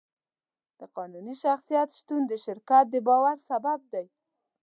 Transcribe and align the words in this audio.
د 0.79 0.81
قانوني 0.95 1.35
شخصیت 1.43 1.89
شتون 1.99 2.21
د 2.27 2.33
شرکت 2.45 2.85
د 2.93 2.95
باور 3.07 3.37
سبب 3.49 3.79
دی. 3.93 4.05